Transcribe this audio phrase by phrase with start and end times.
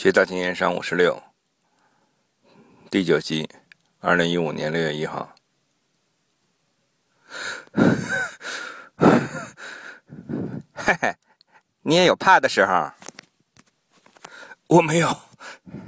[0.00, 1.20] 学大经验商五十六，
[2.88, 3.50] 第九集，
[3.98, 5.34] 二零一五年六月一号。
[10.72, 11.16] 嘿嘿，
[11.82, 12.88] 你也有怕的时候。
[14.68, 15.20] 我没有，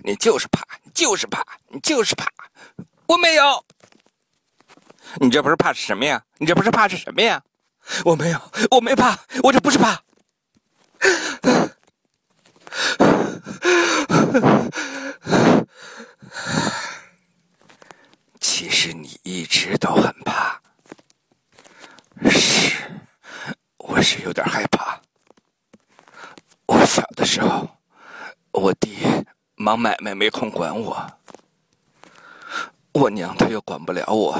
[0.02, 2.26] 你就是怕，你就是怕，你就是怕。
[3.06, 3.64] 我没有，
[5.20, 6.20] 你这不是怕是什么呀？
[6.38, 7.40] 你这不是怕是什么呀？
[8.04, 8.40] 我没有，
[8.72, 10.02] 我没怕，我这不是怕。
[18.40, 20.60] 其实你一直都很怕，
[22.30, 22.76] 是，
[23.78, 25.00] 我是有点害怕。
[26.66, 27.68] 我小的时候，
[28.52, 29.24] 我爹
[29.56, 31.10] 忙买卖没空管我，
[32.92, 34.38] 我娘她又管不了我，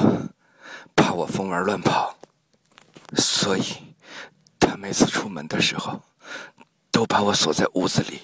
[0.95, 2.17] 怕我疯玩乱跑，
[3.17, 3.95] 所以，
[4.59, 6.01] 她每次出门的时候，
[6.91, 8.21] 都把我锁在屋子里。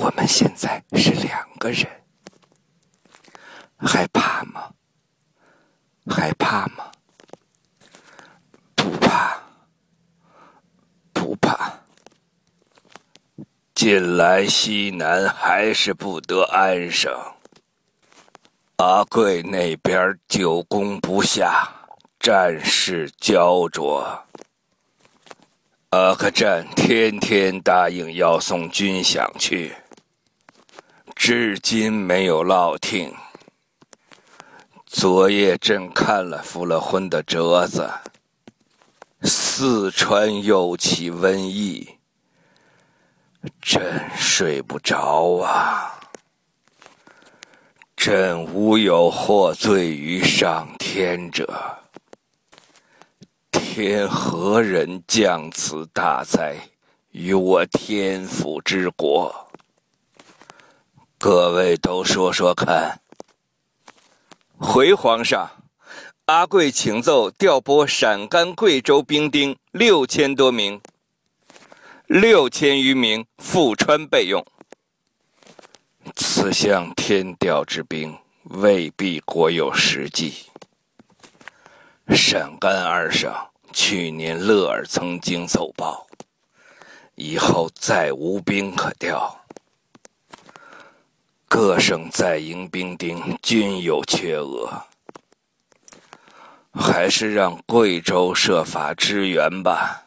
[0.00, 1.86] 我们现在是两个人，
[3.76, 4.72] 害怕吗？
[6.06, 6.90] 害怕吗？
[8.74, 9.38] 不怕，
[11.12, 11.70] 不怕。
[13.74, 17.14] 近来西南还是不得安生，
[18.76, 21.70] 阿贵那边久攻不下，
[22.18, 24.24] 战事焦灼。
[25.90, 29.74] 阿克战天天答应要送军饷去，
[31.22, 33.14] 至今没有落听。
[34.86, 37.90] 昨夜朕看了复了婚的折子，
[39.24, 41.86] 四川又起瘟疫，
[43.60, 46.00] 朕睡不着啊！
[47.94, 51.46] 朕无有获罪于上天者。
[53.52, 56.56] 天何人降此大灾
[57.10, 59.49] 于我天府之国？
[61.22, 62.98] 各位都说说看。
[64.56, 65.50] 回皇上，
[66.24, 70.80] 阿贵请奏调拨陕甘贵州兵丁六千多名，
[72.06, 74.42] 六千余名赴川备用。
[76.16, 80.46] 此项天调之兵，未必国有实际。
[82.08, 83.30] 陕甘二省。
[83.72, 86.04] 去年勒尔曾经奏报，
[87.14, 89.44] 以后再无兵可调，
[91.62, 94.82] 各省在营兵丁均有缺额，
[96.72, 100.06] 还是让贵州设法支援吧。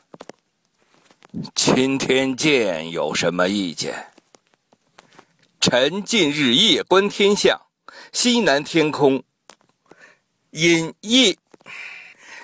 [1.54, 4.08] 钦天监有什么意见？
[5.62, 7.62] 臣近日夜观天象，
[8.12, 9.24] 西南天空
[10.50, 11.38] 因夜。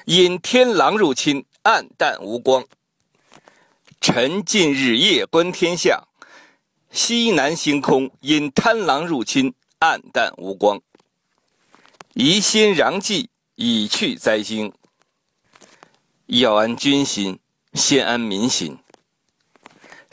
[0.06, 2.64] 因天狼入侵，暗淡无光。
[4.00, 6.08] 臣近日夜观天象，
[6.92, 10.82] 西南星空因贪狼入侵，暗淡无光。
[12.14, 14.74] 宜先攘迹，以去灾星。
[16.26, 17.40] 要安军心，
[17.74, 18.78] 先安民心。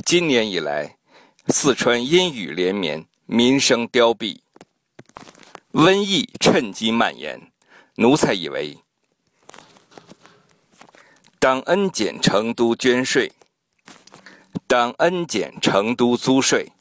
[0.04, 0.96] 今年以来，
[1.48, 4.40] 四川阴雨连绵，民生凋敝，
[5.72, 7.50] 瘟疫趁机蔓延。
[7.96, 8.78] 奴才以为。
[11.38, 13.32] 当恩减成都捐税，
[14.68, 16.72] 当恩减成都租税，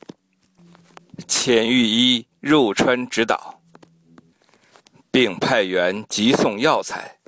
[1.27, 3.61] 遣御医入川指导，
[5.11, 7.19] 并派员急送药材。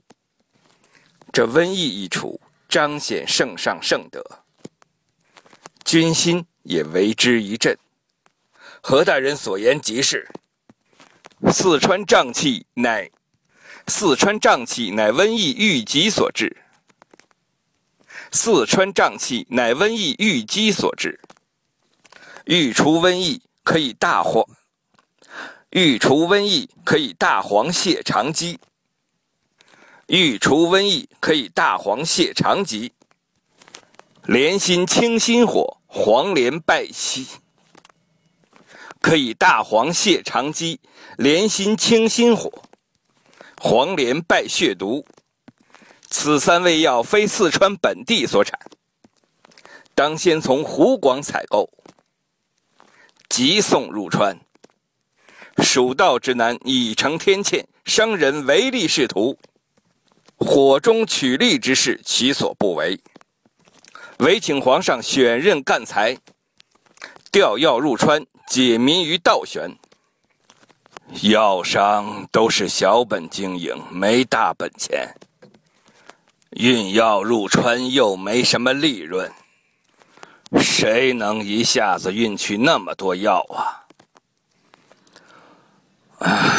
[1.32, 4.24] 这瘟疫一除，彰显圣上圣德，
[5.86, 7.78] 军心也为之一振。
[8.82, 10.28] 何大人所言极是。
[11.52, 13.08] 四川瘴气乃
[13.86, 16.58] 四川瘴气乃瘟疫郁疾所致。
[18.32, 21.20] 四川瘴气乃瘟疫郁积所致，
[22.46, 24.46] 欲除瘟疫可以大黄，
[25.70, 28.60] 欲除瘟疫可以大黄泻肠积，
[30.08, 32.92] 欲除瘟疫可以大黄泻肠积。
[34.24, 37.26] 连心清心火，黄连败息，
[39.00, 40.82] 可以大黄泻肠积。
[41.18, 42.52] 连心清心火，
[43.58, 45.06] 黄连败血毒。
[46.10, 48.58] 此三味药非四川本地所产，
[49.94, 51.70] 当先从湖广采购，
[53.30, 54.40] 急送入川。
[55.58, 59.38] 蜀道之难已成天堑，商人唯利是图，
[60.38, 63.00] 火中取利之事，其所不为？
[64.20, 66.18] 唯请皇上选任干才，
[67.32, 69.70] 调药入川，解民于倒悬。
[71.22, 75.14] 药商都是小本经营，没大本钱。
[76.58, 79.32] 运药入川又没什么利润。
[80.60, 83.86] 谁能一下子运去那么多药啊？
[86.20, 86.57] 唉